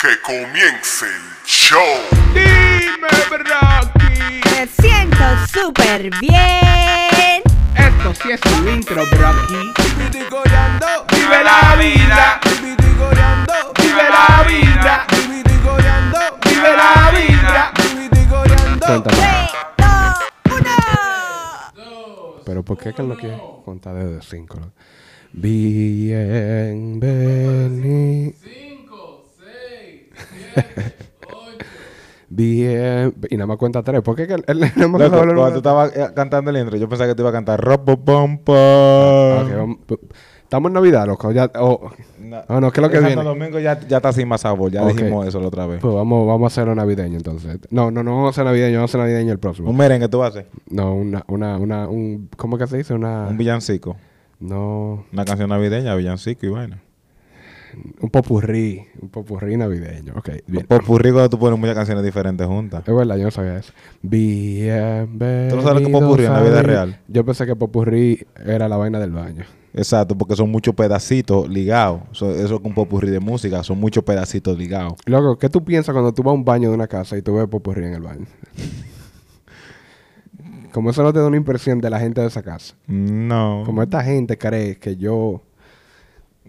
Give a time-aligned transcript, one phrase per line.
[0.00, 1.98] Que comience el show.
[2.32, 4.40] Dime, Brocky.
[4.50, 7.42] Me siento súper bien.
[7.76, 9.74] Esto sí es un intro, Brocky.
[11.10, 12.40] Vive la vida.
[13.76, 15.06] Vive la vida.
[16.46, 17.72] Vive la vida.
[18.80, 19.48] Cuéntame.
[22.46, 24.72] Pero ¿por qué que él no quiere contar desde 5?
[25.34, 28.32] Bienvenido.
[30.54, 31.66] 5, 6, 7, 8.
[32.28, 33.14] Bien.
[33.28, 34.02] Y nada más cuenta 3.
[34.02, 34.44] ¿Por qué que él,
[34.76, 37.32] Loco, cuando una- tú estabas eh, cantando el intro, yo pensaba que te iba a
[37.32, 38.38] cantar Robo Pom.
[38.48, 39.66] Ah,
[40.44, 41.30] Estamos en Navidad, loco.
[41.30, 43.22] Ya, oh, No, Ah, no, ¿qué es lo que Santo viene?
[43.22, 44.94] Domingo ya, ya está sin más sabor, ya Ok.
[44.96, 45.80] dijimos eso la otra vez.
[45.80, 47.56] pues vamos, vamos a hacerlo navideño entonces.
[47.70, 49.70] No, no, no vamos a hacer navideño, vamos a hacer navideño el próximo.
[49.70, 52.94] Un merengue tú haces, No, una, una, una, un, ¿cómo que se dice?
[52.94, 53.96] Una, un villancico,
[54.40, 56.82] no, una canción navideña, villancico y vaina.
[58.00, 60.14] Un popurrí, un popurrí navideño.
[60.16, 60.66] Ok, bien.
[60.66, 62.82] Popurrí cuando tú pones muchas canciones diferentes juntas.
[62.86, 63.72] Es verdad, yo no sabía eso.
[64.02, 65.48] Bienvenido.
[65.50, 67.00] ¿Tú no sabes lo que es popurrí en la vida real?
[67.08, 69.44] Yo pensé que popurrí era la vaina del baño.
[69.72, 72.00] Exacto, porque son muchos pedacitos ligados.
[72.12, 74.94] So- eso es un popurrí de música, son muchos pedacitos ligados.
[75.06, 77.34] Loco, ¿qué tú piensas cuando tú vas a un baño de una casa y tú
[77.34, 78.26] ves popurrí en el baño?
[80.72, 82.74] Como eso no te da una impresión de la gente de esa casa.
[82.86, 85.42] No, Como esta gente cree que yo...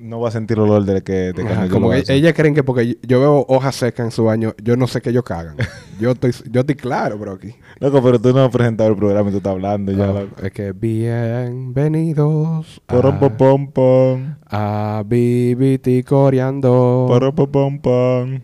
[0.02, 2.98] no va a sentir olor de que de Ajá, como que ellas creen que porque
[3.08, 5.56] yo- veo hojas secas en su baño, yo no sé que ellos cagan.
[6.00, 7.56] yo estoy yo estoy claro, bro, aquí.
[7.80, 10.26] Loco, pero tú no has presentado el programa y tú estás hablando ya.
[10.44, 14.36] Es que bienvenidos Porom, a, pom, pom.
[14.48, 17.06] a Bibiti Coreando.
[17.08, 18.40] Porom, pom, pom.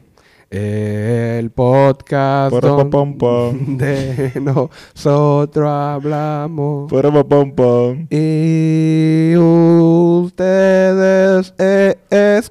[0.49, 6.89] El podcast donde nosotros hablamos
[8.09, 11.97] y ustedes eh,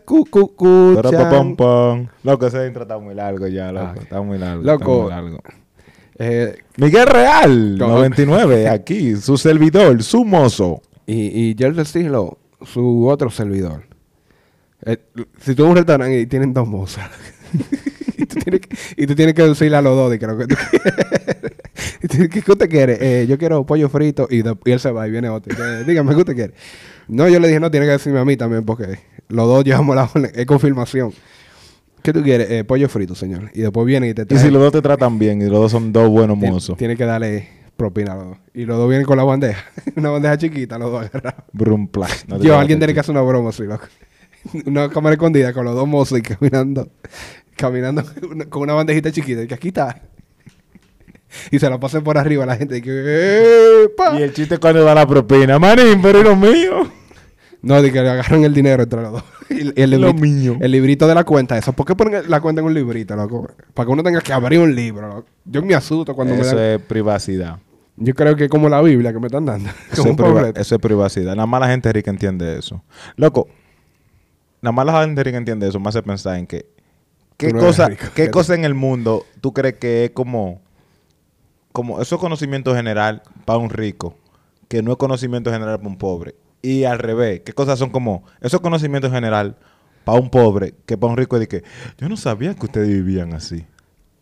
[0.05, 2.11] pom, escuchan.
[2.23, 4.01] Loco, ese intro está muy largo ya, loco.
[4.01, 4.63] Está muy largo.
[4.63, 5.09] Loco.
[5.09, 5.43] Está muy largo.
[6.19, 7.89] Eh, Miguel Real, No.
[7.89, 10.83] 99, aquí, su servidor, su mozo.
[11.07, 13.85] y, y Stilo, su otro servidor.
[14.85, 14.99] Eh,
[15.41, 17.09] si tú un restaurante y tienen dos mozas
[18.45, 20.59] tienes que, y tú tienes que decirle a los dos de que tú quieres.
[22.03, 22.99] Y ¿Qué usted quiere?
[23.01, 25.53] Eh, yo quiero pollo frito y, de- y él se va y viene otro.
[25.53, 26.55] Y dice, Dígame, ¿qué usted quiere?
[27.09, 28.99] No, yo le dije, no, tiene que decirme a mí también porque
[29.29, 30.31] los dos llevamos la orden.
[30.35, 31.13] Es confirmación.
[32.03, 32.51] ¿Qué tú quieres?
[32.51, 33.51] Eh, pollo frito, señor.
[33.55, 34.39] Y después viene y te Y trae.
[34.41, 36.77] si los dos te tratan bien y los dos son dos buenos mozos.
[36.79, 38.39] Tiene que darle propina a los dos.
[38.55, 39.65] Y los dos vienen con la bandeja.
[39.97, 41.45] Una bandeja chiquita, los dos agarrados.
[41.53, 41.89] Brum.
[42.29, 43.87] No Yo, alguien tiene que hacer una broma así, loco.
[44.65, 46.89] Una cámara escondida con los dos mozos y caminando,
[47.57, 48.03] caminando
[48.51, 49.43] con una bandejita chiquita.
[49.43, 50.03] Y que aquí está.
[51.51, 52.79] Y se la pasen por arriba a la gente.
[52.79, 54.19] Y que, ¡epa!
[54.19, 55.59] Y el chiste es cuando da la propina.
[55.59, 56.91] Manín, pero lo mío.
[57.63, 59.25] No, de que le agarran el dinero entre los dos.
[59.49, 60.57] El, Lo librito, mío.
[60.61, 61.73] el librito de la cuenta, eso.
[61.73, 63.49] ¿Por qué ponen la cuenta en un librito, loco?
[63.75, 65.27] Para que uno tenga que abrir un libro, loco.
[65.45, 67.59] Yo me asusto cuando me Eso es privacidad.
[67.97, 69.71] Yo creo que es como la Biblia que me están dando.
[69.93, 71.35] Eso es, priva- eso es privacidad.
[71.37, 72.83] Nada más la gente rica entiende eso.
[73.17, 73.49] Loco,
[74.61, 75.79] nada más la gente rica entiende eso.
[75.79, 76.67] Me hace pensar en que.
[77.37, 78.07] ¿Qué, no cosa, rico.
[78.15, 80.61] ¿qué cosa en el mundo tú crees que es como.
[81.73, 84.17] Como eso es conocimiento general para un rico,
[84.69, 86.35] que no es conocimiento general para un pobre?
[86.63, 88.25] Y al revés, ¿qué cosas son como.
[88.41, 89.57] Eso es conocimiento general
[90.05, 91.65] para un pobre, que para un rico es de que.
[91.99, 93.67] Yo no sabía que ustedes vivían así.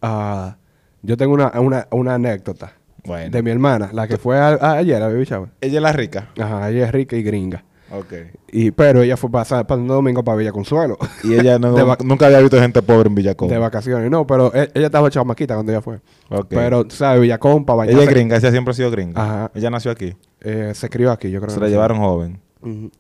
[0.02, 0.56] Ah,
[1.02, 2.72] yo tengo una, una, una anécdota
[3.04, 3.30] Bueno.
[3.30, 5.50] de mi hermana, la que fue a- a- ayer a Baby Shower.
[5.60, 6.30] Ella es la rica.
[6.38, 7.64] Ajá, ella es rica y gringa.
[7.90, 8.12] Ok.
[8.50, 10.96] Y, pero ella fue pasar para un domingo para Villa Consuelo.
[11.22, 13.48] Y ella no- nunca había visto gente pobre en Villacón.
[13.48, 14.10] de vacaciones.
[14.10, 16.00] No, pero e- ella estaba chamaquita cuando ella fue.
[16.30, 16.46] Ok.
[16.48, 17.20] Pero, ¿sabes?
[17.20, 18.00] Villacón para bañarse.
[18.00, 19.22] Ella es gringa, ella siempre ha sido gringa.
[19.22, 19.50] Ajá.
[19.54, 20.14] Ella nació aquí.
[20.40, 21.50] Eh, se crió aquí, yo creo.
[21.50, 22.40] Se que la llevaron joven.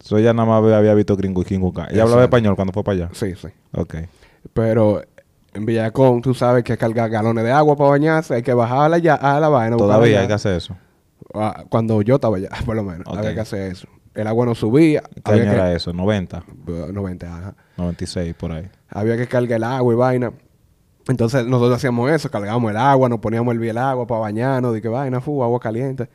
[0.00, 1.88] So, ella nada más había- visto gringo y kinguka.
[1.90, 3.08] Ella hablaba español cuando fue para allá.
[3.12, 3.48] Sí, sí.
[3.72, 3.94] Ok.
[4.52, 5.00] Pero
[5.54, 9.14] en Villacón, tú sabes que cargar galones de agua para bañarse, hay que bajarla ya
[9.14, 9.76] a la vaina.
[9.76, 10.76] Todavía hay que hacer eso.
[11.32, 13.16] Ah, Cuando yo estaba allá, por lo menos, Ok.
[13.16, 13.88] había que hacer eso.
[14.14, 15.02] El agua no subía.
[15.24, 15.92] ¿Qué año que- era eso?
[15.92, 17.54] 90, Uh, 90, ajá.
[17.76, 18.68] 96, por ahí.
[18.88, 20.32] Había que cargar el agua y vaina.
[21.08, 24.80] Entonces nosotros hacíamos eso, cargábamos el agua, nos poníamos el el agua para bañarnos, de
[24.80, 26.08] que vaina, fu, agua caliente.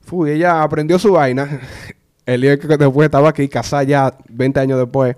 [0.00, 1.60] Fu, y ella aprendió su vaina.
[2.26, 5.16] El día que después estaba aquí, casada ya 20 años después,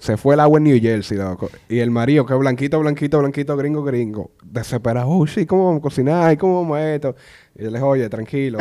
[0.00, 1.48] se fue el agua en New Jersey, loco.
[1.68, 5.78] Y el marido, que es blanquito, blanquito, blanquito, gringo, gringo, desesperado, oh, sí, ¿cómo vamos
[5.78, 6.32] a cocinar?
[6.32, 7.14] ¿Y cómo vamos a esto?
[7.54, 8.58] Y yo le dije, oye, tranquilo.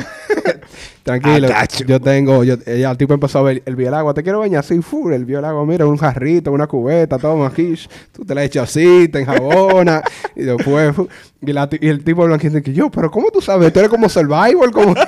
[1.03, 1.47] Tranquilo.
[1.47, 1.85] You.
[1.85, 4.39] Yo tengo, yo, ella, el tipo empezó a ver el vio el agua, ¿te quiero
[4.39, 4.63] bañar?
[4.63, 7.73] Sí, fu, el vio el agua, mira, un jarrito, una cubeta, toma aquí,
[8.11, 10.01] tú te la echas así, te enjabona,
[10.35, 10.95] y después,
[11.41, 13.71] y, la y el tipo blanquito dice, yo, pero ¿cómo tú sabes?
[13.71, 14.95] Tú eres como survival, como...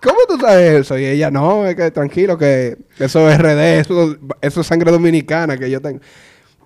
[0.00, 0.96] ¿Cómo tú sabes eso?
[0.96, 5.56] Y ella, no, es que tranquilo, que eso es RD, eso, eso es sangre dominicana
[5.58, 5.98] que yo tengo.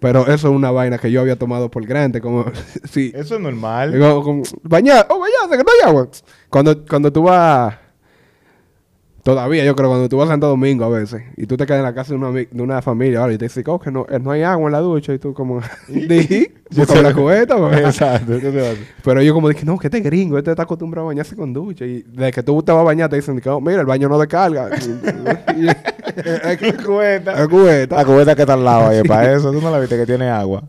[0.02, 2.44] Pero eso es una vaina que yo había tomado por grande, como
[2.90, 3.12] sí.
[3.14, 3.92] Eso es normal.
[3.92, 6.08] Digo, como, bañar, oh, bañarse, que no hay agua.
[6.50, 7.76] Cuando, cuando tú vas,
[9.22, 11.78] todavía yo creo, cuando tú vas a Santo Domingo a veces, y tú te quedas
[11.78, 14.06] en la casa de una, de una familia, ahora, y te dicen, oh, que no,
[14.10, 18.32] eh, no hay agua en la ducha, y tú como, di, busca una cubeta, Exacto.
[19.04, 21.84] Pero yo como dije, no, que este gringo, este está acostumbrado a bañarse con ducha.
[21.84, 24.08] Y desde que tú te vas a bañar te dicen, que, oh, mira, el baño
[24.08, 24.70] no descarga.
[26.58, 27.32] Que cubeta.
[27.38, 27.96] La cubeta.
[27.96, 29.52] La cubeta que está al lado ahí, para eso.
[29.52, 30.64] Tú no la viste que tiene agua.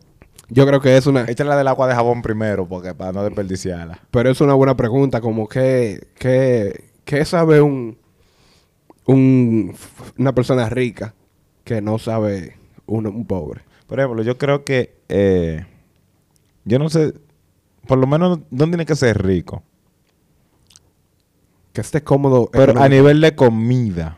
[0.50, 1.24] Yo creo que es una...
[1.24, 4.00] Échala del agua de jabón primero, porque para no desperdiciarla.
[4.12, 7.98] Pero es una buena pregunta, como que, que, ¿qué sabe un,
[9.06, 9.76] un,
[10.18, 11.14] una persona rica
[11.64, 13.62] que no sabe un, un pobre?
[13.88, 14.96] Por ejemplo, yo creo que.
[15.10, 15.66] eh,
[16.66, 17.14] yo no sé.
[17.88, 19.64] Por lo menos no tiene que ser rico.
[21.74, 22.50] Que esté cómodo.
[22.52, 24.18] Pero a nivel de comida.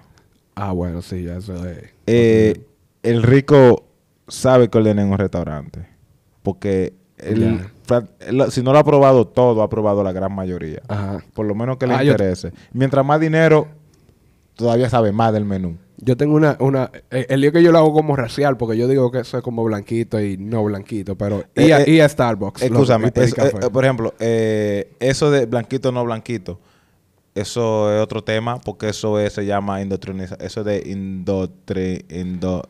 [0.56, 1.80] Ah, bueno, sí, ya eso es...
[2.06, 2.64] eh,
[3.04, 3.86] el rico
[4.28, 5.88] sabe que ordena en un restaurante.
[6.44, 6.94] Porque
[8.50, 10.82] si no lo ha probado todo, ha probado la gran mayoría.
[10.88, 11.24] Ajá.
[11.34, 12.52] Por lo menos que le Ah, interese.
[12.74, 13.68] Mientras más dinero,
[14.56, 15.78] todavía sabe más del menú.
[15.98, 18.88] Yo tengo una, una eh, el lío que yo lo hago como racial, porque yo
[18.88, 22.00] digo que eso es como blanquito y no blanquito, pero y, a, Eh, eh, y
[22.02, 22.62] a Starbucks.
[22.64, 26.60] Escúchame, eh, eh, por ejemplo, eh, eso de blanquito no blanquito,
[27.34, 32.68] eso es otro tema, porque eso es- se llama indoctrinización, eso de indoctri, indo,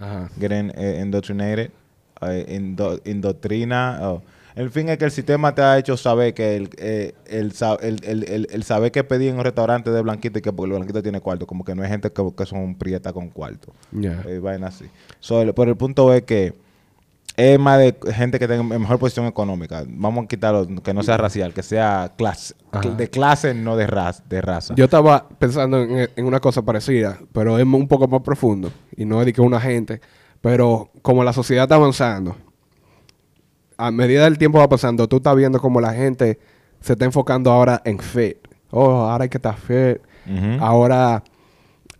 [0.00, 0.30] Ajá.
[0.38, 1.70] getting eh, indoctrinated,
[2.22, 3.98] eh, indo- indoctrina.
[4.02, 4.22] oh.
[4.54, 8.04] En fin, es que el sistema te ha hecho saber que el, eh, el, el,
[8.04, 10.76] el, el- el saber que pedir en un restaurante de blanquito y que porque el
[10.78, 13.72] blanquito tiene cuarto, como que no hay gente que, que son prietas con cuarto.
[13.92, 14.22] Ya.
[14.26, 14.84] Eh, vaina así.
[15.20, 16.54] So, el- pero el punto es que
[17.34, 19.84] es más de gente que tenga mejor posición económica.
[19.88, 22.90] Vamos a quitarlo, que no sea racial, que sea clase, Ajá.
[22.90, 24.22] de clase, no de raza.
[24.28, 24.74] De raza.
[24.74, 28.70] Yo estaba pensando en, en una cosa parecida, pero es un poco más profundo.
[28.94, 30.02] Y no es de que una gente.
[30.42, 32.36] Pero como la sociedad está avanzando,
[33.86, 36.38] a medida del tiempo va pasando, tú estás viendo como la gente
[36.80, 38.36] se está enfocando ahora en fit.
[38.70, 39.98] Oh, ahora hay que estar fit.
[40.60, 41.22] Ahora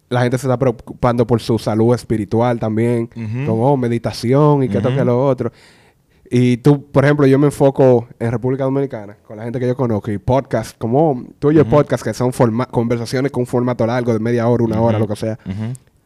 [0.08, 3.08] la gente se está preocupando por su salud espiritual también.
[3.46, 4.98] Como oh, meditación y que esto Ujú.
[4.98, 5.52] que lo otro.
[6.30, 9.76] Y tú, por ejemplo, yo me enfoco en República Dominicana con la gente que yo
[9.76, 12.32] conozco y podcast, como tú oyes podcast que son
[12.70, 15.38] conversaciones con un formato largo de media hora, una hora, lo que sea.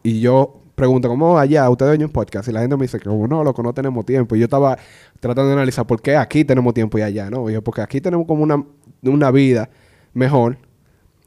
[0.03, 2.49] Y yo pregunto, ¿cómo allá ustedes oyen un podcast?
[2.49, 4.37] Y la gente me dice que como no, loco, no tenemos tiempo.
[4.37, 4.79] Y yo estaba
[5.19, 7.51] tratando de analizar por qué aquí tenemos tiempo y allá, ¿no?
[7.51, 8.63] Y yo, porque aquí tenemos como una,
[9.03, 9.69] una vida
[10.13, 10.59] mejor.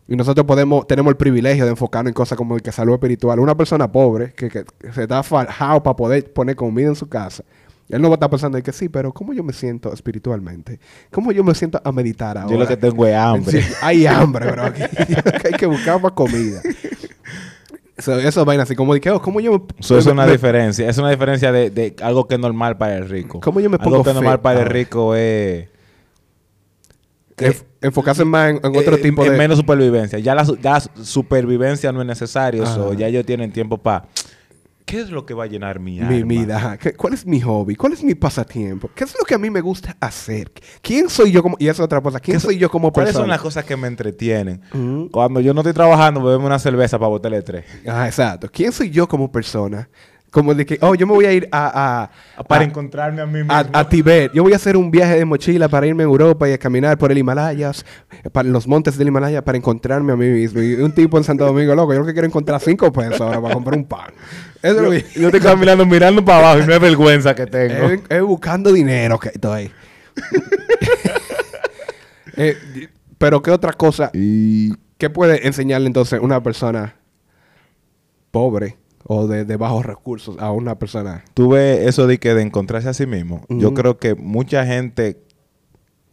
[0.08, 3.40] Y nosotros podemos, tenemos el privilegio de enfocarnos en cosas como el que salud espiritual.
[3.40, 4.50] Una persona pobre que,
[4.94, 7.44] se está fajado para poder poner comida en su casa.
[7.90, 10.80] Él no va a estar pensando en que sí, pero ¿cómo yo me siento espiritualmente?
[11.12, 12.52] ¿Cómo yo me siento a meditar ahora?
[12.52, 13.62] Yo lo que tengo es hambre.
[13.62, 14.64] Sí, hay hambre, bro.
[14.64, 14.84] Aquí
[15.46, 16.62] hay que buscar más comida.
[18.00, 19.62] So, eso es vaina así, como de que, oh, ¿cómo yo me...
[19.80, 20.90] Eso es una me- diferencia.
[20.90, 23.40] Es una diferencia de, de algo que es normal para el rico.
[23.42, 24.74] ¿Cómo yo me Algo pongo que es normal para el ahora?
[24.74, 25.68] rico es...
[27.38, 29.38] enf- enfocarse más en, en otro eh, tipo en de...
[29.38, 30.20] menos supervivencia.
[30.20, 32.66] Ya la, ya la supervivencia no es necesario.
[32.66, 34.06] So, ya ellos tienen tiempo para...
[34.90, 36.12] ¿Qué es lo que va a llenar mi alma?
[36.12, 36.58] mi vida.
[36.58, 36.78] ajá.
[36.78, 37.76] ¿Qué- ¿Cuál es mi hobby?
[37.76, 38.90] ¿Cuál es mi pasatiempo?
[38.96, 40.52] ¿Qué es lo que a mí me gusta hacer?
[40.82, 41.56] ¿Quién soy yo como...
[41.60, 42.20] Y esa es otra cosa.
[42.20, 43.24] ¿Quién ¿Qué soy yo como ¿Cuáles persona?
[43.24, 44.62] son las cosas que me entretienen?
[44.74, 45.10] Ujú.
[45.12, 47.66] Cuando yo no estoy trabajando, bebemos una cerveza para botarle tres.
[47.88, 48.50] Ah, exacto.
[48.52, 49.88] ¿Quién soy yo como persona?
[50.32, 52.10] Como de que, oh, yo me voy a ir a...
[52.38, 53.52] a- Para a- encontrarme a mí mismo.
[53.52, 54.32] a, a Tibet.
[54.32, 57.00] Yo voy a hacer un viaje de mochila para irme a Europa y a caminar
[57.00, 57.72] por el Himalaya,
[58.32, 60.62] para los montes del Himalaya, para encontrarme a mí mismo.
[60.62, 63.42] Y un tipo en Santo Domingo, loco, yo lo que quiero encontrar cinco pesos ahora
[63.42, 64.12] para comprar un pan.
[64.62, 67.86] Eso que- Yo estoy caminando mirando para abajo y no es vergüenza que tengo.
[67.90, 69.72] es, es buscando dinero que estoy.
[72.38, 72.56] Eh,
[73.18, 76.96] pero qué otra cosa, Y ¿qué puede enseñarle entonces una persona
[78.32, 81.24] pobre o de, de bajos recursos a una persona?
[81.34, 83.44] tú ves eso de que de encontrarse a sí mismo.
[83.50, 85.18] Yo creo que mucha gente,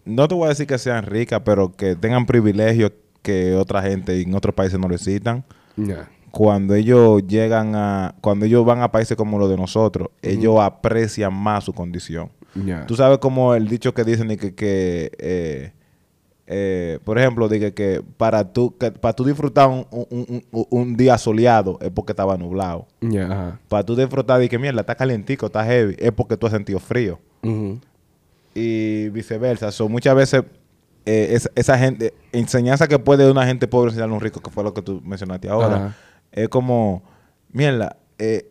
[0.04, 2.90] no te voy a decir que sean ricas, pero que tengan privilegios
[3.22, 5.44] que otra gente en otros países no necesitan.
[5.76, 6.08] Ya.
[6.36, 11.32] Cuando ellos llegan a, cuando ellos van a países como los de nosotros, ellos aprecian
[11.32, 12.30] más su condición.
[12.54, 12.86] Ya.
[12.86, 15.72] Tú sabes como el dicho que dicen de que, que eh,
[16.46, 20.96] eh, por ejemplo, de que, para tú que para tú disfrutar un, un- un- un
[20.96, 22.86] día soleado es porque estaba nublado.
[23.68, 26.78] Para tú disfrutar de que mierda, está calientico, está heavy, es porque tú has sentido
[26.78, 27.18] frío.
[28.54, 29.70] Y viceversa.
[29.72, 30.42] So, muchas veces
[31.04, 34.50] eh, esa, esa gente, enseñanza que puede una gente pobre enseñarle a un rico, que
[34.50, 35.96] fue lo que tú mencionaste ahora.
[36.36, 37.02] Es como,
[37.52, 38.48] mierda, eh,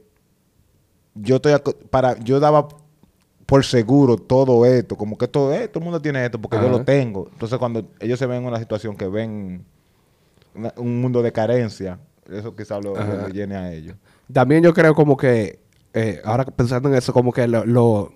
[1.16, 1.54] yo estoy
[1.90, 2.68] para, yo daba
[3.46, 6.68] por seguro todo esto, como que todo esto, todo el mundo tiene esto, porque yo
[6.68, 7.30] lo tengo.
[7.32, 9.64] Entonces cuando ellos se ven en una situación que ven
[10.56, 12.00] una- un mundo de carencia,
[12.30, 12.96] eso quizás lo,
[13.30, 13.96] llene a ellos.
[14.34, 15.60] También yo creo como que
[15.94, 18.12] eh, ahora pensando en eso, como que lo, lo-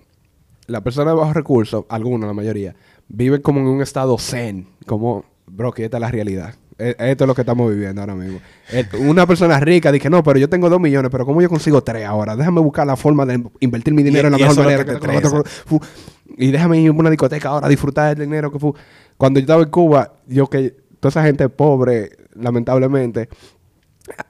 [0.66, 2.74] las personas de bajos recursos, algunos, la mayoría,
[3.08, 6.54] viven como en un estado zen, como, bro, que esta es la realidad.
[6.80, 8.40] E- Esto es lo que estamos viviendo ahora mismo.
[8.72, 11.82] Eh, Una persona rica dice, no, pero yo tengo dos millones, pero ¿cómo yo consigo
[11.82, 12.34] tres ahora?
[12.36, 14.84] Déjame buscar la forma de invertir mi dinero Y- en la mejor manera.
[14.84, 15.44] que que otro,
[16.36, 18.72] y déjame ir a una discoteca ahora a disfrutar del dinero que fue.
[19.16, 23.28] Cuando yo estaba en Cuba, yo que toda esa gente pobre, lamentablemente,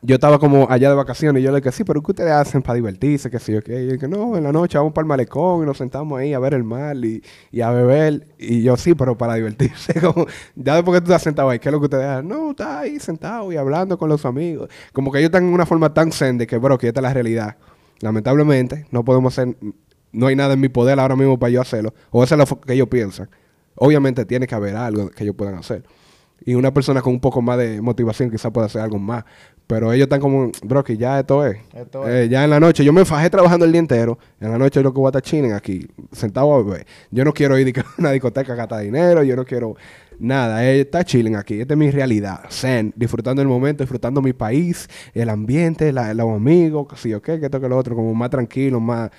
[0.03, 2.63] yo estaba como allá de vacaciones y yo le dije, sí, pero ¿qué ustedes hacen
[2.63, 3.31] para divertirse?
[3.31, 3.53] Que sí.
[3.53, 6.33] Y yo dije, no, en la noche vamos para el malecón y nos sentamos ahí
[6.33, 8.29] a ver el mar y, y a beber.
[8.39, 9.95] Y yo, sí, pero para divertirse.
[10.01, 12.29] Como, ya después que tú estás sentado ahí, ¿qué es lo que ustedes hacen?
[12.29, 14.69] No, estás ahí sentado y hablando con los amigos.
[14.93, 17.03] Como que ellos están en una forma tan zen de que, bro, que esta es
[17.03, 17.57] la realidad.
[18.01, 19.57] Lamentablemente, no podemos hacer,
[20.13, 21.95] no hay nada en mi poder ahora mismo para yo hacerlo.
[22.11, 23.29] O eso es lo que ellos piensan.
[23.77, 25.85] Obviamente tiene que haber algo que ellos puedan hacer.
[26.45, 29.25] Y una persona con un poco más de motivación quizás pueda hacer algo más.
[29.67, 31.59] Pero ellos están como, bro, que ya esto es.
[31.73, 34.19] Esto Eh, ya en la noche, yo me fajé trabajando el día entero.
[34.41, 36.87] En la noche lo que voy a estar chilling aquí, sentado a beber.
[37.11, 39.77] Yo no quiero ir a una discoteca a gastar dinero, yo no quiero
[40.19, 40.65] nada.
[40.67, 42.41] Eh, está chilling aquí, esta es mi realidad.
[42.51, 47.25] Zen, disfrutando el momento, disfrutando mi país, el ambiente, la- los amigos, que sí, ok,
[47.25, 49.11] que esto que lo otro, como más tranquilo, más,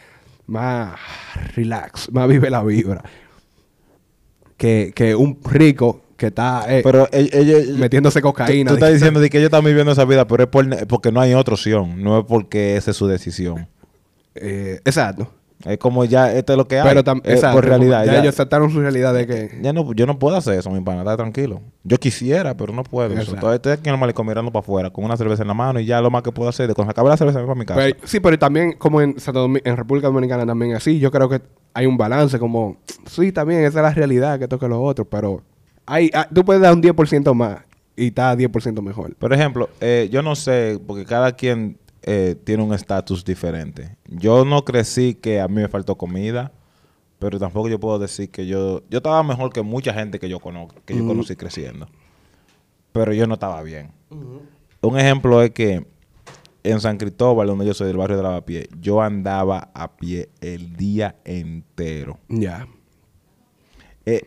[0.48, 0.96] más
[1.56, 3.04] relax, más vive la vibra.
[4.58, 7.78] Que, que un rico que está eh, Pero ell- ellos...
[7.78, 8.70] metiéndose cocaína.
[8.70, 11.20] tú estás diciendo de que ellos están viviendo esa vida, pero es por porque no
[11.20, 12.02] hay otra opción.
[12.02, 13.68] No es porque esa es su decisión.
[14.36, 15.28] Eh, exacto.
[15.66, 16.88] Es como ya, esto es lo que hay.
[16.90, 18.04] Pero tam- Es exacto, por realidad.
[18.06, 19.60] Ya, ya- ellos aceptaron su realidad de que.
[19.62, 21.62] Ya no, yo no puedo hacer eso, mi pana, está tranquilo.
[21.84, 23.12] Yo quisiera, pero no puedo.
[23.12, 23.34] Exacto.
[23.36, 25.80] Entonces estoy aquí en el malecón mirando para afuera, con una cerveza en la mano
[25.80, 27.50] y ya lo más que puedo hacer, de cuando se acabe la cerveza me voy
[27.56, 27.80] para mi casa.
[27.80, 29.16] Pero- sí, pero también como en,
[29.64, 31.42] en República Dominicana también así, yo creo que
[31.76, 35.44] hay un balance como, sí, también esa es la realidad que toque los otros, pero
[35.86, 37.64] hay, ah, tú puedes dar un 10% más
[37.96, 39.16] y está 10% mejor.
[39.16, 43.96] Por ejemplo, eh, yo no sé, porque cada quien eh, tiene un estatus diferente.
[44.08, 46.52] Yo no crecí que a mí me faltó comida,
[47.20, 48.82] pero tampoco yo puedo decir que yo...
[48.90, 51.88] Yo estaba mejor que mucha gente que yo, conozco, que yo conocí creciendo.
[52.92, 53.92] Pero yo no estaba bien.
[54.82, 55.86] Un ejemplo es que
[56.64, 60.76] en San Cristóbal, donde yo soy del barrio de Lavapié, yo andaba a pie el
[60.76, 62.20] día entero.
[62.30, 62.68] Ya.
[64.06, 64.22] Eh,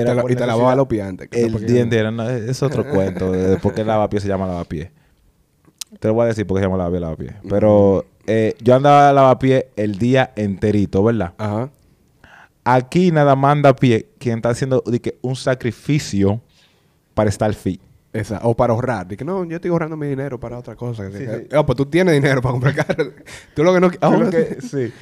[0.00, 2.10] Y te la- por y te lavaba los pies antes, El porque- día entero.
[2.10, 4.90] no, es otro cuento de por qué el lavapié se llama lavapié.
[6.00, 7.32] Te lo voy a decir por qué se llama lavapié, lavapié.
[7.48, 11.32] Pero eh, yo andaba a lavapié el día enterito, ¿verdad?
[11.38, 11.70] Ajá.
[12.64, 16.40] Aquí nada más anda a pie quien está haciendo de que, un sacrificio
[17.14, 17.80] para estar fit.
[18.12, 19.06] Esa, o para ahorrar.
[19.06, 21.08] Dije, no, yo estoy ahorrando mi dinero para otra cosa.
[21.12, 23.12] Sí, Ah, pues tú tienes dinero para comprar carro.
[23.54, 23.90] tú lo que no...
[24.60, 24.92] sí.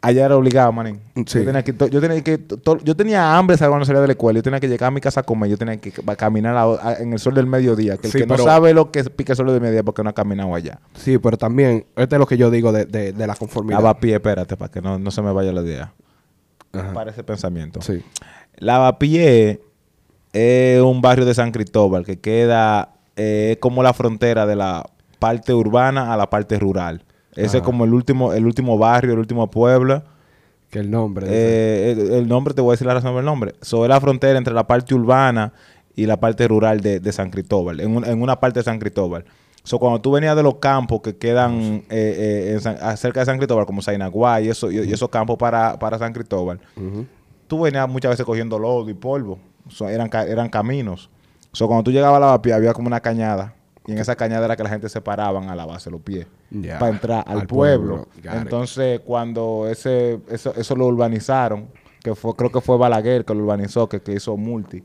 [0.00, 1.00] Allá era obligado, manín.
[1.26, 1.40] Sí.
[1.40, 2.38] Yo tenía que, yo tenía que,
[2.84, 4.38] yo tenía hambre cuando salía de la escuela.
[4.38, 5.50] Yo tenía que llegar a mi casa a comer.
[5.50, 7.96] Yo tenía que ca- caminar a- a- en el sol del mediodía.
[7.96, 10.04] Que el Sí, que pero- no sabe lo que pique el sol del mediodía porque
[10.04, 10.78] no ha caminado allá.
[10.94, 13.78] Sí, pero también, esto es lo que yo digo de, de, de la conformidad.
[13.78, 15.92] Lavapié, espérate, para que no, no se me vaya la idea.
[16.72, 16.92] Ajá.
[16.92, 17.80] Para ese pensamiento.
[17.82, 18.00] Sí.
[18.58, 19.60] Lavapié
[20.32, 24.84] es un barrio de San Cristóbal que queda eh, como la frontera de la
[25.18, 27.02] parte urbana a la parte rural.
[27.44, 30.02] Ese es como el último, el último barrio, el último pueblo.
[30.70, 31.26] Que el nombre.
[31.30, 33.54] Eh, el, el nombre, te voy a decir la razón del nombre.
[33.62, 35.52] So, es la frontera entre la parte urbana
[35.96, 38.78] y la parte rural de, de San Cristóbal, en, un- en una parte de San
[38.78, 39.24] Cristóbal.
[39.64, 43.26] So, cuando tú venías de los campos que quedan eh, eh, en San- acerca de
[43.26, 46.60] San Cristóbal, como Sainaguá y, eso, y, y esos campos para, para San Cristóbal,
[47.46, 49.38] tú venías muchas veces cogiendo lodo y polvo.
[49.68, 51.10] So, eran, eran caminos.
[51.52, 53.54] So, cuando tú llegabas a la Lavapié, había como una cañada.
[53.88, 56.26] Y en esa cañada era que la gente se paraban a lavarse los pies
[56.78, 58.06] para entrar al, Al pueblo.
[58.22, 61.68] Entonces, cuando ese, eso, eso lo urbanizaron,
[62.04, 64.84] que fue, creo que fue Balaguer que lo urbanizó, que, que hizo multi.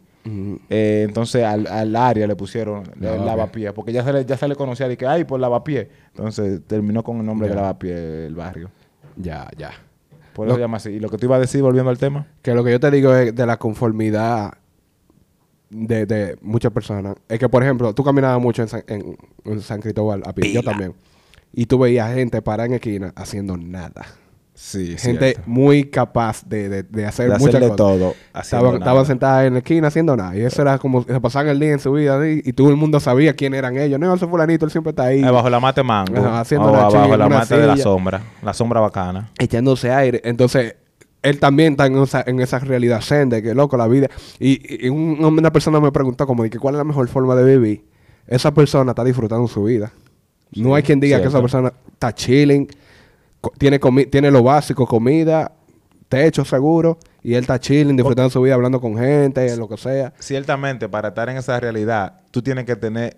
[0.70, 3.26] eh, entonces al, al área le pusieron el Lavapié.
[3.26, 5.90] lavapié, porque ya se le, ya se le conocía de que ay por lavapié.
[6.16, 7.62] Entonces terminó con el nombre de Ya.
[7.62, 8.72] lavapié el barrio.
[9.18, 9.72] Ya, ya.
[10.34, 10.90] Por eso Lo- se llama así.
[10.92, 12.26] Y lo que tú ibas a decir, volviendo al tema.
[12.42, 14.54] Que lo que yo te digo es de la conformidad
[15.74, 17.16] de, de muchas personas.
[17.28, 20.54] Es que, por ejemplo, tú caminabas mucho en San, en, en San Cristóbal a pie.
[20.54, 20.94] Yo también.
[21.52, 24.06] Y tú veías gente parada en esquina haciendo nada.
[24.56, 27.76] Sí, gente muy capaz de, de, de hacer De muchas cosas.
[27.76, 30.38] todo, Estaban, estaban sentadas en la esquina haciendo nada.
[30.38, 31.02] Y eso era como...
[31.04, 33.78] Se pasaban el día en su vida ahí, y todo el mundo sabía quién eran
[33.78, 34.00] ellos.
[34.00, 35.24] No, ese fulanito, él siempre está ahí.
[35.24, 36.18] Bajo la mate mango.
[36.18, 38.22] Ajá, haciendo o una bajo chill, la una mate de la sombra.
[38.44, 39.32] La sombra bacana.
[39.40, 40.22] echándose aire.
[40.24, 40.76] Entonces,
[41.24, 44.08] él también está en esa, en esa realidad zen de que, loco, la vida...
[44.40, 47.36] Y, y un- una persona me preguntó como de que cuál es la mejor forma
[47.36, 47.86] de vivir.
[48.28, 49.92] Esa persona está disfrutando su vida.
[50.56, 52.68] no hay quien diga que esa persona está chilling,
[53.58, 55.52] tiene lo básico, comida,
[56.08, 60.14] techo seguro, y él está chilling, disfrutando su vida, hablando con gente, lo que sea.
[60.20, 63.18] Ciertamente, para estar en esa realidad, tú tienes que tener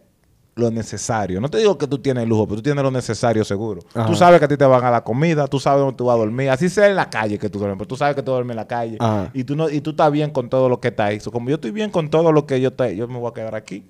[0.55, 1.41] lo necesario.
[1.41, 3.81] No te digo que tú tienes lujo, pero tú tienes lo necesario seguro.
[3.93, 4.05] Ajá.
[4.05, 6.15] Tú sabes que a ti te van a dar comida, tú sabes dónde tú vas
[6.15, 6.49] a dormir.
[6.49, 8.57] Así sea en la calle que tú duermes, pero tú sabes que tú duermes en
[8.57, 8.95] la calle.
[8.99, 9.31] Ajá.
[9.33, 11.19] Y tú no y tú estás bien con todo lo que está ahí.
[11.19, 13.33] So, como yo estoy bien con todo lo que yo te, yo me voy a
[13.33, 13.83] quedar aquí.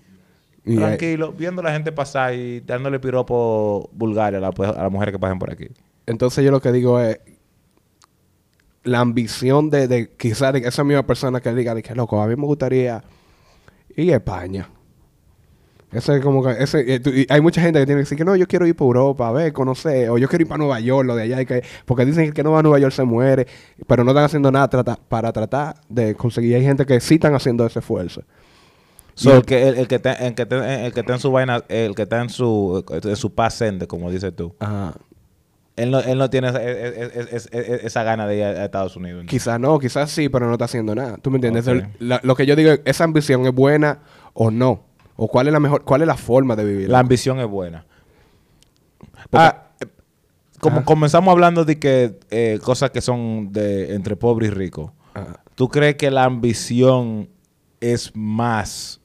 [0.66, 4.92] Y, tranquilo, viendo a la gente pasar y dándole piropo vulgares a, la- a las
[4.92, 5.68] mujeres que pasen por aquí.
[6.08, 7.20] Entonces yo lo que digo es
[8.84, 12.28] la ambición de, de quizás de esa misma persona que diga de que loco, a
[12.28, 13.04] mí me gustaría
[13.96, 14.68] ir a España.
[15.92, 18.26] Ese es como que ese, eh, tú- hay mucha gente que tiene que decir que
[18.26, 20.80] no, yo quiero ir para Europa, a ver, conocer, o yo quiero ir para Nueva
[20.82, 22.80] York, lo de allá, y que, porque dicen que el que no va a Nueva
[22.80, 23.48] York se muere,
[23.88, 26.56] pero no están haciendo nada trata- para tratar de conseguir.
[26.56, 28.24] Hay gente que sí están haciendo ese esfuerzo.
[29.14, 31.32] So, el, que, el, el que está, el, que está, el que está en su
[31.32, 34.94] vaina, el que está en su, en su paz sende, como dices tú, Ajá.
[35.78, 38.66] él no, él no tiene esa, es- es- es- es- esa gana de ir a,
[38.66, 39.24] Estados Unidos.
[39.24, 39.30] ¿no?
[39.30, 41.16] Quizás no, quizás sí, pero no está haciendo nada.
[41.22, 41.66] ¿Tú me entiendes?
[42.00, 44.00] La- lo que yo digo, es, ¿esa ambición es buena
[44.34, 44.84] o no?
[45.16, 46.90] ¿O cuál es la mejor, cuál es la forma de vivir?
[46.90, 47.86] La ambición es buena.
[49.30, 49.86] Porque- Ah, eh,
[50.60, 55.42] como comenzamos hablando de que eh, cosas que son de entre pobre y rico, Ajá.
[55.56, 57.30] ¿tú crees que la ambición
[57.80, 59.00] es más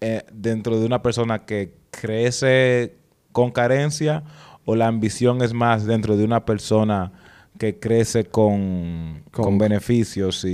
[0.00, 2.96] eh, dentro de una persona que crece
[3.32, 4.22] con carencia
[4.64, 7.12] o la ambición es más dentro de una persona
[7.58, 10.48] que crece con, con, Con- beneficios y,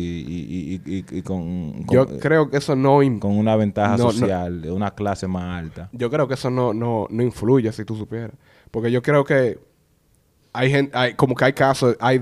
[0.85, 4.13] y- y- con, con- Yo creo que eso no, con una ventaja No, no.
[4.13, 5.89] social de una clase más alta?
[5.93, 8.33] yo creo que eso no, no, no influye si tú supieras.
[8.71, 9.59] Porque yo creo que
[10.53, 12.21] hay gente, hay, como que hay casos, hay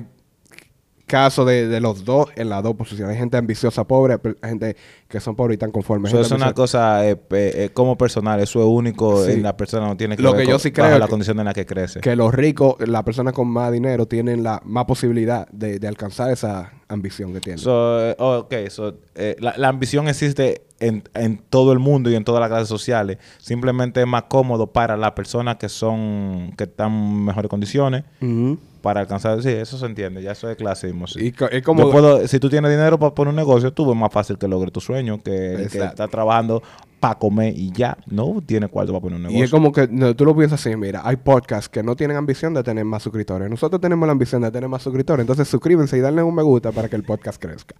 [1.12, 3.12] casos de, de los dos en las dos posiciones.
[3.14, 4.76] Hay gente ambiciosa pobre, hay gente
[5.08, 6.10] que son pobres y están conformes.
[6.10, 9.32] Eso es una cosa eh, eh, como personal, eso es único Sí.
[9.32, 11.04] en la persona, no tiene que Lo ver que yo con- sí bajo creo la
[11.04, 12.00] que- condición en la que crece.
[12.00, 16.30] que los ricos, las personas con más dinero, tienen la más posibilidad de, de alcanzar
[16.32, 17.58] esa ambición que tienen.
[17.58, 22.10] So, eh, oh, ok, so, eh, la, la ambición existe en, en todo el mundo
[22.10, 23.18] y en todas las clases sociales.
[23.38, 28.58] Simplemente es más cómodo para las personas que son, que están en mejores condiciones Ujú.
[28.82, 29.42] Para alcanzar.
[29.42, 31.06] Sí, eso se entiende, ya eso es clasismo.
[31.06, 31.26] Sí.
[31.26, 31.90] Y co- es como...
[31.90, 34.70] Puedo, si tú tienes dinero para poner un negocio, tú es más fácil que logre
[34.70, 36.62] tu sueño que el que está trabajando
[37.00, 37.96] para comer y ya.
[38.06, 39.40] No tiene cuarto para poner un negocio.
[39.40, 42.16] Y es como que no, tú lo piensas así, mira, hay podcasts que no tienen
[42.16, 43.48] ambición de tener más suscriptores.
[43.48, 45.22] Nosotros tenemos la ambición de tener más suscriptores.
[45.22, 47.74] Entonces suscríbanse y denle un me gusta para que el podcast crezca.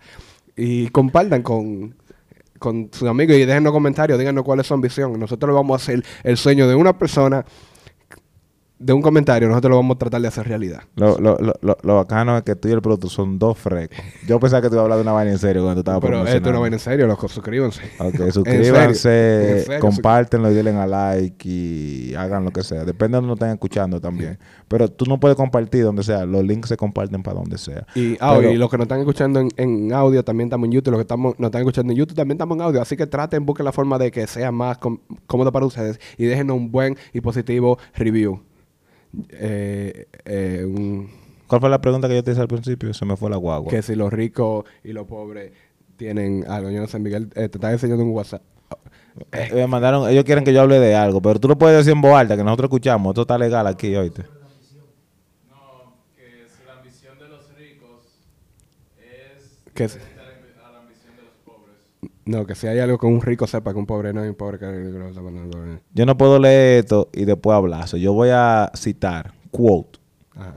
[0.57, 1.95] Y compartan con,
[2.59, 5.19] con sus amigos y déjenos comentarios, díganos cuál es su ambición.
[5.19, 7.45] Nosotros le vamos a hacer el sueño de una persona,
[8.83, 10.83] de un comentario, nosotros lo vamos a tratar de hacer realidad.
[10.97, 13.97] Lo, lo, lo, lo, lo bacano es que tú y el producto son dos frecos.
[14.27, 16.01] Yo pensaba que tú ibas a hablar de una vaina en serio cuando tú estabas
[16.03, 17.83] Pero esto es una vaina en serio, loco, suscríbanse.
[17.99, 22.85] Ok, suscríbanse, en serio, compártenlo y denle a like y hagan lo que sea.
[22.85, 24.38] Depende de donde lo estén escuchando también.
[24.68, 26.25] Pero tú no puedes compartir donde sea.
[26.25, 27.87] Los links se comparten para donde sea.
[27.95, 30.73] Y, ah, Pero- y los que nos están escuchando en, en audio también estamos en
[30.73, 30.92] YouTube.
[30.92, 32.83] Los que estamos, nos están escuchando en YouTube también estamos en audio.
[32.83, 34.79] Así que traten, busquen la forma de que sea más
[35.27, 38.40] cómodo para ustedes y déjenos un buen y positivo review.
[39.31, 41.11] Eh, eh, un-
[41.46, 42.94] ¿Cuál fue la pregunta que yo te hice al principio?
[42.94, 43.70] Se me fue la guagua.
[43.70, 45.53] que si los ricos y los pobres
[45.96, 46.70] tienen algo.
[46.70, 48.42] Yo no sé, Miguel, eh, te estaba enseñando un WhatsApp.
[49.33, 51.92] Eh, me mandaron, ellos quieren que yo hable de algo, pero tú lo puedes decir
[51.92, 53.11] en voz alta, que nosotros escuchamos.
[53.11, 54.22] Esto está legal aquí, oíste.
[55.51, 58.07] No, que si la ambición de los ricos
[58.98, 61.77] es Que si- diferente a la ambi- a la ambición de los pobres.
[62.25, 64.35] No, que si hay algo que un rico sepa que un pobre no hay un
[64.37, 65.81] pobre que lo no, no, no.
[65.93, 67.89] Yo no puedo leer esto y después hablar.
[67.89, 69.99] So, yo voy a citar, quote.
[70.37, 70.55] Ajá.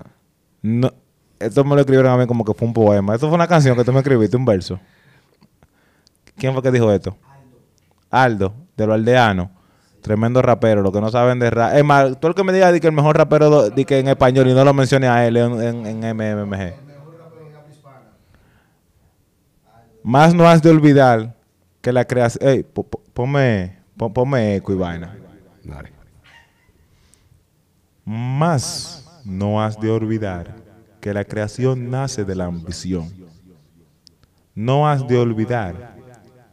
[0.61, 0.91] No,
[1.39, 3.15] esto me lo escribieron a mí como que fue un poema.
[3.15, 4.79] Esto fue una canción que tú me escribiste, un verso.
[6.37, 7.17] ¿Quién fue que dijo esto?
[8.11, 9.49] Aldo, de los aldeanos.
[10.01, 11.73] Tremendo rapero, lo que no saben de rap.
[11.75, 13.97] Es más, tú el que me diga de que el mejor rapero do- de que
[13.97, 16.73] en español y no lo mencione a él en, en, en MMG.
[20.03, 21.34] Más no has de olvidar
[21.85, 22.49] que la creación.
[22.49, 25.15] Ey, po- po- ponme, pon- ponme eco y vaina.
[25.63, 25.91] Dale.
[28.03, 30.55] Más no has de olvidar
[30.99, 33.13] que la creación nace de la ambición.
[34.55, 35.95] No has de olvidar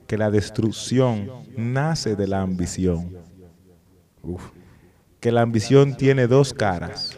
[0.07, 3.17] que la destrucción nace de la ambición.
[5.19, 7.17] Que la ambición tiene dos caras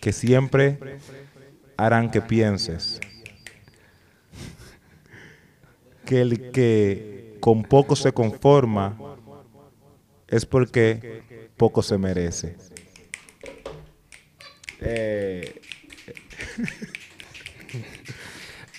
[0.00, 0.98] que siempre
[1.76, 3.00] harán que pienses.
[6.04, 8.96] Que el que con poco se conforma
[10.26, 11.22] es porque
[11.56, 12.56] poco se merece.
[14.80, 15.60] Eh,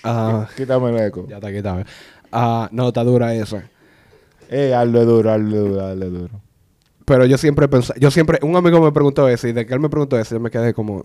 [0.02, 1.26] Ah, quítame el eco.
[1.28, 1.84] ya está quitado.
[2.32, 3.68] Ah, no, está dura esa.
[4.48, 6.40] Eh, hazlo duro, hazlo duro, hazlo duro.
[7.04, 9.80] Pero yo siempre pensé, yo siempre, un amigo me preguntó eso y de que él
[9.80, 11.04] me preguntó eso, yo me quedé como,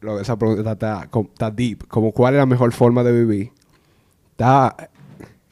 [0.00, 3.50] lo- esa pregunta está, está deep, como cuál es la mejor forma de vivir.
[4.32, 4.88] Está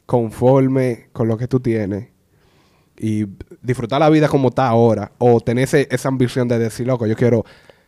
[0.07, 2.07] conforme con lo que tú tienes
[2.99, 3.25] y
[3.61, 7.15] disfrutar la vida como está ahora, o tener ese- esa ambición de decir, loco, yo
[7.15, 7.45] quiero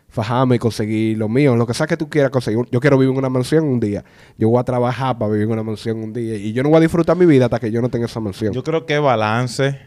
[0.10, 2.60] fajarme y conseguir lo mío, lo que sea que tú quieras conseguir.
[2.72, 4.04] Yo quiero vivir en una mansión un día.
[4.38, 6.36] Yo voy a trabajar para vivir en una mansión un día.
[6.36, 8.54] Y yo no voy a disfrutar mi vida hasta que yo no tenga esa mansión.
[8.54, 9.80] Yo creo que balance,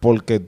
[0.00, 0.46] porque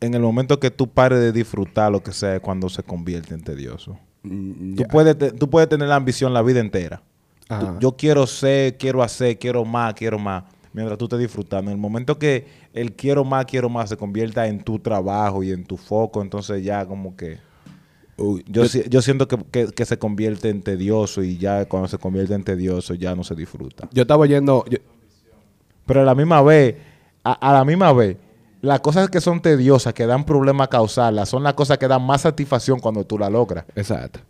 [0.00, 3.34] en el momento que tú pares de disfrutar lo que sea es cuando se convierte
[3.34, 3.98] en tedioso.
[4.22, 7.02] Mm, Tú, puedes, tú puedes tener la ambición la vida entera.
[7.56, 7.76] Ajá.
[7.80, 10.44] yo quiero ser, quiero hacer, quiero más, quiero más.
[10.72, 11.70] Mientras tú estés disfrutando.
[11.70, 15.52] En el momento que el quiero más, quiero más se convierta en tu trabajo y
[15.52, 17.38] en tu foco, entonces ya como que...
[18.16, 21.98] Uy, Yo, yo siento que, que- que se convierte en tedioso y ya cuando se
[21.98, 23.88] convierte en tedioso ya no se disfruta.
[23.92, 24.64] yo estaba oyendo...
[24.68, 24.78] yo-
[25.86, 26.76] Pero a la misma vez,
[27.22, 28.16] a, a la misma vez,
[28.60, 32.22] las cosas que son tediosas, que dan problemas causarlas, son las cosas que dan más
[32.22, 33.64] satisfacción cuando tú la logras.
[33.76, 34.20] exacto.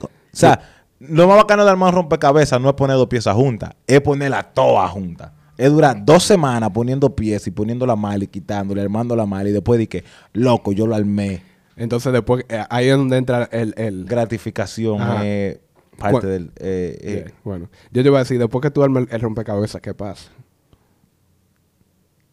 [0.00, 3.70] O sea, lo más bacano de armar un rompecabezas no es poner dos piezas juntas,
[3.86, 5.32] es ponerlas todas juntas.
[5.58, 9.78] Es durar dos semanas poniendo piezas y poniéndola mal y quitándole, armándola mal y después
[9.78, 11.42] de que, loco, yo lo armé.
[11.76, 13.74] Entonces después, eh, ahí es donde entra el...
[13.76, 15.58] el Gratificación es
[15.98, 16.44] parte Cu- del...
[16.56, 19.20] eh, eh, Yeah, Bueno, yo te iba a decir, después que tú armes el, el
[19.20, 20.30] rompecabezas, ¿qué pasa?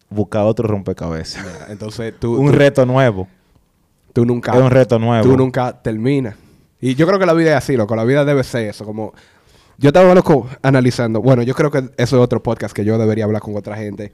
[0.10, 1.46] buscar otro rompecabezas.
[1.70, 3.28] Entonces tú, un tú, reto nuevo.
[4.14, 4.54] tú nunca...
[4.56, 5.24] Es un reto nuevo.
[5.24, 6.36] Tú nunca terminas.
[6.82, 7.96] Y yo creo que la vida es así, loco.
[7.96, 8.86] La vida debe ser eso.
[8.86, 9.14] Como...
[9.78, 11.22] Yo estaba, loco, analizando.
[11.22, 14.12] Bueno, yo creo que eso es otro podcast que yo debería hablar con otra gente.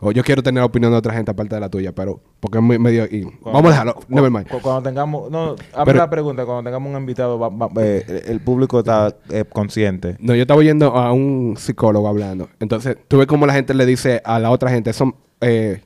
[0.00, 2.20] O yo quiero tener la opinión de otra gente aparte de la tuya, pero...
[2.40, 3.04] Porque es muy medio...
[3.06, 3.96] y- vamos a dejarlo.
[4.08, 4.46] Never mind.
[4.48, 8.40] Cu- Cuando tengamos, no, hazme la pregunta, cuando tengamos un invitado, va- va- eh, el
[8.40, 10.16] público está eh, consciente.
[10.20, 12.48] No, yo estaba oyendo a un psicólogo hablando.
[12.60, 15.80] Entonces, tú ves cómo la gente le dice a la otra gente, son eh,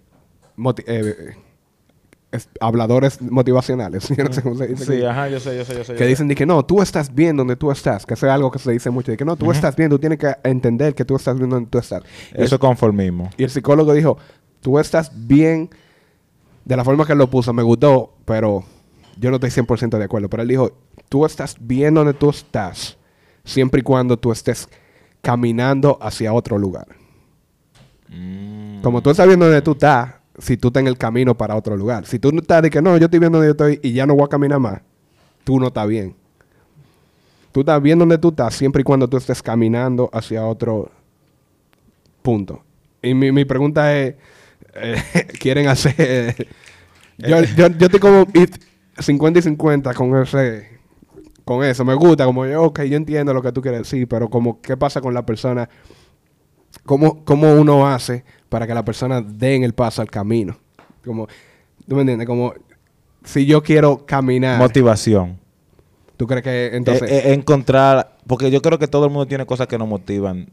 [0.87, 1.35] eh,
[2.33, 4.09] es- habladores motivacionales.
[4.43, 4.85] Cómo se dice.
[4.99, 5.93] Sí, ajá, yo sé, yo sé, yo sé.
[5.93, 6.07] yo que sé.
[6.11, 8.05] dicen de que no, tú estás bien donde tú estás.
[8.05, 9.11] Que eso es algo que se dice mucho.
[9.13, 11.69] De que no, tú estás bien, tú tienes que entender que tú estás bien donde
[11.71, 12.03] tú estás.
[12.33, 13.31] Eso el- es conformismo.
[13.37, 14.19] y el psicólogo dijo,
[14.61, 15.71] tú estás bien
[16.65, 18.65] de la forma que lo puso, me gustó, pero
[19.19, 20.29] yo no estoy 100% de acuerdo.
[20.31, 20.73] Pero él dijo,
[21.09, 22.97] tú estás bien donde tú estás,
[23.45, 24.69] siempre y cuando tú estés
[25.21, 26.87] caminando hacia otro lugar.
[28.09, 28.83] Mm.
[28.83, 31.77] Como tú estás viendo donde tú estás, si tú estás en el camino para otro
[31.77, 32.07] lugar.
[32.07, 34.07] Si tú no estás de que no, yo estoy viendo donde yo estoy y ya
[34.07, 34.81] no voy a caminar más,
[35.45, 36.15] tú no estás bien.
[37.53, 40.91] Tú estás bien donde tú estás siempre y cuando tú estés caminando hacia otro
[42.23, 42.63] punto.
[43.03, 44.15] Y mi, mi pregunta es,
[44.75, 44.97] eh,
[45.41, 46.49] ¿quieren hacer...?
[47.19, 48.63] yo, yo, yo estoy como it-
[48.99, 50.71] 50 y 50 con ese...
[51.45, 54.31] Con eso, me gusta, como yo, ok, yo entiendo lo que tú quieres decir, pero
[54.31, 55.69] como, ¿qué pasa con la persona?
[56.85, 60.57] ¿Cómo, cómo uno hace para que la persona den el paso al camino?
[61.05, 61.27] Como,
[61.87, 62.27] ¿tú me entiendes?
[62.27, 62.55] Como,
[63.25, 65.39] si yo quiero caminar, Motivación.
[66.17, 67.11] ¿tú crees que entonces...
[67.11, 70.51] Eh, eh, encontrar, porque yo creo que todo el mundo tiene cosas que nos motivan,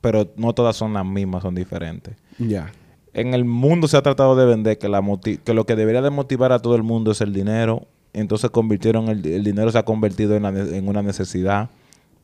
[0.00, 2.16] pero no todas son las mismas, son diferentes.
[2.38, 2.72] ya.
[3.12, 5.02] En el mundo se ha tratado de vender que, la
[5.44, 7.88] que lo que debería de motivar a todo el mundo es el dinero.
[8.12, 11.70] Entonces convirtieron el, el dinero se ha convertido en, la en una necesidad.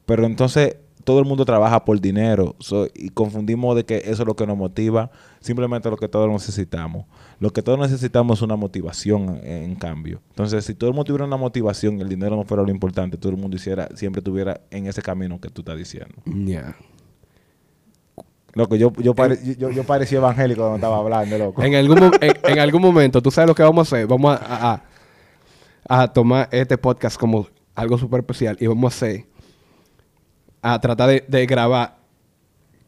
[0.04, 4.26] Pero entonces todo el mundo trabaja por dinero So, y confundimos de que eso es
[4.26, 7.06] lo que nos motiva, simplemente lo que todos necesitamos.
[7.40, 10.20] Lo que todos necesitamos es una motivación en, en cambio.
[10.30, 13.16] Entonces, si todo el mundo tuviera una motivación y el dinero no fuera lo importante,
[13.16, 16.14] todo el mundo hiciera, siempre estuviera en ese camino que tú estás diciendo.
[16.26, 16.76] Ya.
[18.54, 21.62] Loco, yo, yo, pare- yo, yo parecía evangélico cuando estaba hablando, loco.
[21.62, 24.06] En algún, en, en algún momento, ¿tú sabes lo que vamos a hacer?
[24.06, 29.26] Vamos a- a- a tomar este podcast como algo súper especial y vamos a hacer,
[30.74, 31.96] a tratar de, de grabar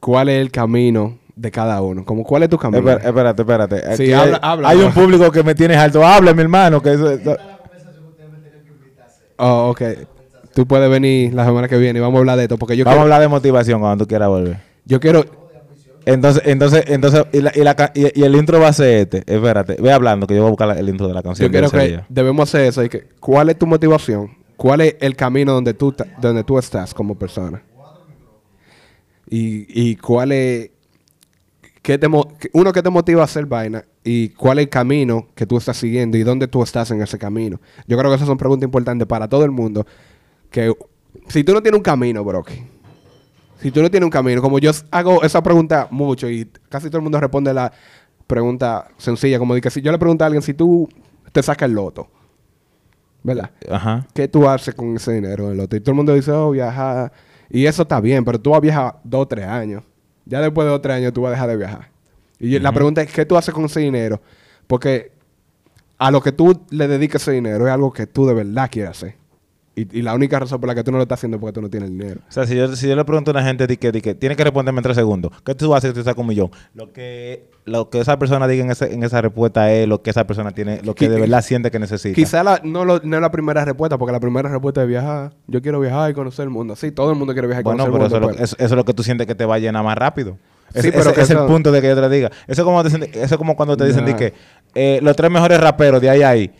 [0.00, 2.04] cuál es el camino de cada uno.
[2.04, 2.78] Como, ¿cuál es tu camino?
[2.90, 3.96] Espera- espérate, espérate.
[3.96, 6.04] Sí, Aquí habla- hay, habla, hay un público que me tiene alto.
[6.04, 6.80] Habla, mi hermano.
[6.82, 7.36] Que eso, eso-
[9.36, 9.82] Oh, ok.
[10.54, 12.84] Tú puedes venir la semana que viene y vamos a hablar de esto porque yo
[12.84, 14.58] Vamos a hablar de motivación cuando tú quieras volver.
[14.84, 15.24] yo quiero
[16.04, 19.18] Entonces, entonces, entonces, y, la- y la y- y el intro va a ser este.
[19.26, 21.52] Espérate, ve hablando que yo voy a buscar la- el intro de la canción.
[21.52, 22.06] Yo ese que día.
[22.08, 22.82] debemos hacer eso.
[22.82, 24.30] y que, ¿Cuál es tu motivación?
[24.56, 27.62] ¿Cuál es el camino donde tú, donde tú estás como persona?
[29.30, 30.70] Y, y cuál es...
[31.82, 33.84] qué te qué- uno, que te motiva a hacer vaina?
[34.04, 37.18] Y cuál es el camino que tú estás siguiendo y dónde tú estás en ese
[37.18, 37.60] camino.
[37.86, 39.86] Yo creo que esas son preguntas importantes para todo el mundo.
[40.50, 40.72] Que
[41.28, 42.42] si tú no tienes un camino, bro,
[43.60, 46.98] si tú no tienes un camino, como yo hago esa pregunta mucho y casi todo
[46.98, 47.72] el mundo responde la
[48.26, 50.88] pregunta sencilla, como de que si yo le pregunto a alguien si tú
[51.32, 52.08] te sacas el loto,
[53.22, 53.50] ¿verdad?
[53.70, 54.06] Ajá.
[54.14, 55.76] ¿Qué tú haces con ese dinero en el loto?
[55.76, 57.12] Y todo el mundo dice, oh, viajar.
[57.50, 59.82] Y eso está bien, pero tú vas a viajar dos o tres años.
[60.26, 61.90] Ya después de dos o tres años tú vas a dejar de viajar.
[62.38, 64.20] Y la pregunta es, ¿qué tú haces con ese dinero?
[64.66, 65.12] Porque
[65.96, 68.92] a lo que tú le dediques ese dinero es algo que tú de verdad quieres
[68.92, 69.17] hacer.
[69.78, 71.52] Y, y la única razón por la que tú no lo estás haciendo es porque
[71.54, 72.20] tú no tienes dinero.
[72.28, 74.14] O sea, si yo, si yo le pregunto a una gente di que, di que
[74.14, 76.50] tiene que responderme en tres segundos, ¿qué tú haces si tú sacas un millón?
[76.74, 80.10] Lo que, lo que esa persona diga en, ese- en esa respuesta es lo que
[80.10, 82.14] esa persona tiene, lo que de verdad siente que necesita.
[82.16, 85.32] Quizá la- no, lo- no es la primera respuesta, porque la primera respuesta es viajar.
[85.46, 86.74] Yo quiero viajar y conocer el mundo.
[86.74, 88.38] Sí, todo el mundo quiere viajar y Bueno, conocer pero el eso, es mundo.
[88.38, 90.36] lo, eso, eso es lo que tú sientes que te va a llenar más rápido.
[90.72, 92.30] Sí, Ese- pero ese que es el punto de que yo te lo diga.
[92.48, 94.18] Eso es como, te eso es como cuando te dicen di Nah.
[94.18, 94.34] que
[94.74, 96.50] eh, los tres mejores raperos de ahí a ahí.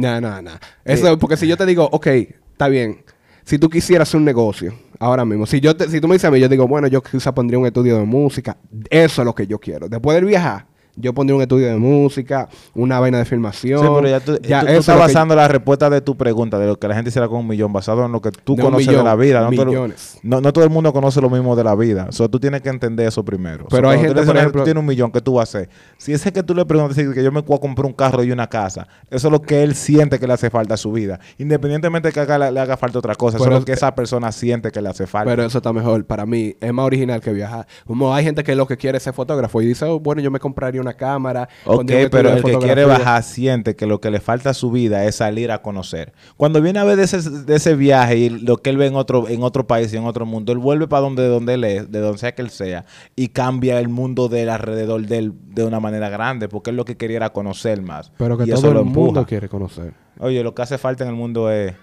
[0.00, 0.50] No, no, no.
[0.84, 2.06] Eso, porque si yo te digo, ok,
[2.52, 3.04] está bien.
[3.44, 6.26] Si tú quisieras hacer un negocio, ahora mismo, si yo te- si tú me dices
[6.26, 8.56] a mí, yo digo, bueno, yo quizá pondría un estudio de música.
[8.90, 9.88] Eso es lo que yo quiero.
[9.88, 10.66] Después del viajar,
[10.98, 13.80] yo pondría un estudio de música, una vaina de filmación.
[13.80, 16.00] Sí, pero ya tú, tú- tú eso es estás lo que- basando la respuesta de
[16.00, 18.30] tu pregunta, de lo que la gente hiciera con un millón, basado en lo que
[18.30, 19.40] tú De conoces millón, de la vida.
[19.42, 20.18] No todo, millones.
[20.22, 22.06] no, no todo el mundo conoce lo mismo de la vida.
[22.08, 23.66] O sea, tú tienes que entender eso primero.
[23.66, 25.58] O sea, Pero hay gente, por ejemplo- tú tienes un millón, ¿qué tú vas a
[25.58, 25.70] hacer?
[25.96, 28.48] Si ese que tú le preguntas que yo me puedo comprar un carro y una
[28.48, 31.18] casa, eso es lo que él siente que le hace falta a su vida.
[31.38, 33.94] Independientemente de que haga- le haga falta otra cosa, eso Pero- es lo que esa
[33.94, 35.30] persona siente que le hace falta.
[35.30, 36.04] Pero eso está mejor.
[36.04, 37.66] Para mí es más original que viajar.
[37.86, 40.30] Como hay gente que lo que quiere es ser fotógrafo y dice, oh, bueno, yo
[40.30, 41.48] me compraría una cámara.
[41.64, 45.04] Ok, pero el que quiere bajar siente que lo que le falta a su vida
[45.04, 46.12] es salir a conocer.
[46.36, 48.96] Cuando viene a ver de ese, de ese viaje y lo que él ve en
[48.96, 51.90] otro, en otro país y en otro mundo, él vuelve para donde, donde él es,
[51.90, 52.84] de donde sea que él sea,
[53.16, 56.84] y cambia el mundo del alrededor de él de una manera grande, porque él lo
[56.84, 58.12] que quería era conocer más.
[58.16, 59.92] Pero que y eso todo lo el mundo quiere conocer.
[60.20, 61.74] Oye, lo que hace falta en el mundo es...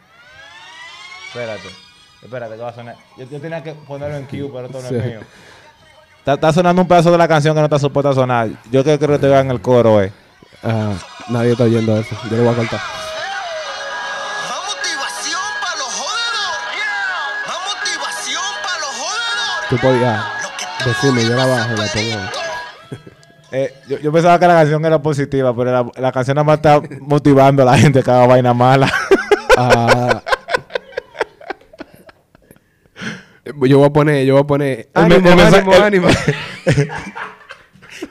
[1.27, 1.67] Espérate,
[2.23, 2.95] espérate, que va a sonar.
[3.17, 5.19] Yo, yo tenía que ponerlo en cue, pero esto no es mío.
[6.25, 8.49] Está, está sonando un pedazo de la canción que no está supuesta a sonar.
[8.71, 10.11] Yo creo que te vean el coro, eh.
[10.63, 10.93] Ah,
[11.29, 12.15] nadie está oyendo eso.
[12.31, 12.79] Yo lo voy a cortar.
[14.49, 16.81] Más motivación para los jodedores.
[17.45, 19.69] Más motivación para los jodedores.
[19.69, 20.25] Tú podías
[20.83, 22.17] decirme, yo la bajo la pongo.
[23.51, 26.55] Eh, yo, yo pensaba que la canción era positiva, pero la, la canción nada más
[26.55, 28.91] está motivando a la gente que haga vaina mala.
[29.59, 30.14] Ah,
[33.67, 34.89] yo voy a poner, yo voy a poner.
[34.93, 36.07] Ánimo, el mensaje- ánimo, el- ánimo.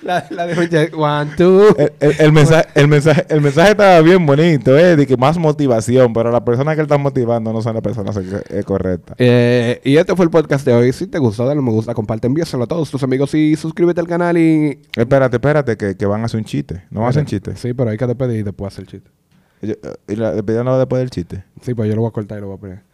[0.02, 1.76] la, la de One, two.
[2.00, 6.30] el, mensaje, el, mensaje, el mensaje estaba bien bonito, eh, de que más motivación, pero
[6.30, 9.16] la persona que él está motivando no son las personas eh, correctas.
[9.18, 10.92] Eh, y este fue el podcast de hoy.
[10.92, 14.07] Si te gustó, dale me gusta, comparte, envíaselo a todos tus amigos y suscríbete al
[14.09, 14.80] canal y...
[14.96, 16.85] Espérate, espérate, que, que van a hacer un chiste.
[16.90, 17.57] No van a hacer un chiste.
[17.57, 19.11] Sí, pero hay que despedir y después hacer el chiste.
[19.62, 21.44] Yo- eh, y la despedida no después del chiste.
[21.62, 22.93] Sí, pues yo lo voy a cortar y lo voy a poner.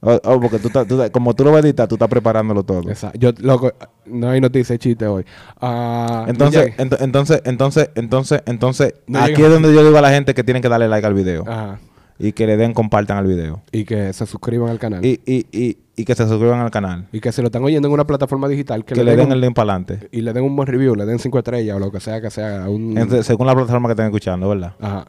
[0.00, 2.88] Oh, oh, porque tú, tú como tú lo vas a editar, tú estás preparándolo todo.
[2.88, 3.18] Exacto.
[3.18, 3.72] Yo, loco,
[4.06, 5.24] no hay noticia de chiste hoy.
[5.60, 6.84] Ah, Entonces, DJ.
[6.84, 10.44] ento- entonces, entonces, entonces, entonces, No aquí es donde yo digo a la gente que
[10.44, 11.42] tienen que darle like al video.
[11.48, 11.78] Ajá.
[12.20, 13.62] Y que le den compartan al video.
[13.72, 15.04] Y que se suscriban al canal.
[15.04, 17.06] Y, y, y, y que se suscriban al canal.
[17.12, 19.32] Y que si lo están oyendo en una plataforma digital, que, Que, le den un-
[19.32, 20.08] el link para adelante.
[20.12, 22.30] y le den un buen review, le den cinco estrellas o lo que sea que
[22.30, 22.68] sea.
[22.68, 24.74] Un, según la plataforma que estén escuchando, ¿verdad?
[24.80, 25.04] Ajá.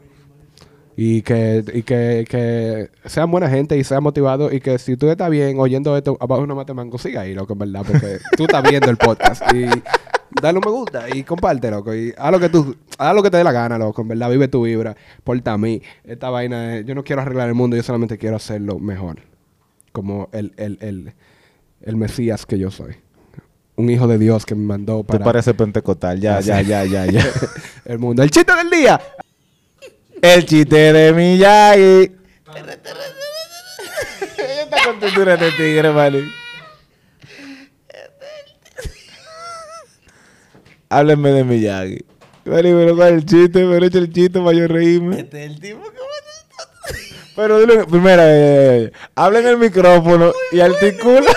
[1.02, 5.08] Y que, y que, que sean buena gente y sean motivados y que si tú
[5.08, 8.62] estás bien oyendo esto abajo una matemango, siga ahí, loco, en verdad, porque tú estás
[8.68, 9.64] viendo el podcast y
[10.42, 13.30] dale un me gusta y comparte, loco, y haz lo que tú, haz lo que
[13.30, 15.80] te dé la gana, loco, en verdad, vive tu vibra, porta a mí.
[16.04, 19.20] Esta vaina, es- yo no quiero arreglar el mundo, yo solamente quiero hacerlo mejor,
[19.92, 21.14] como el, el, el,
[21.80, 22.96] el Mesías que yo soy.
[23.76, 26.20] Un hijo de Dios que me mandó Tú para pareces pentecostal.
[26.20, 27.24] Ya, ya, ya, ya, ya.
[27.86, 28.22] el mundo.
[28.22, 29.00] El chiste del día.
[30.22, 32.12] El chiste de Miyagi.
[34.38, 36.28] Ella está con tintura de tigre, vale.
[40.88, 42.04] Háblenme de Miyagi.
[42.44, 43.60] Vale, pero ¿cuál el chiste?
[43.60, 45.20] Pero echa el chiste para yo reírme.
[45.20, 45.98] Este es el tipo que
[47.36, 51.30] Pero dile, primero, eh, eh, habla en el micrófono y articula.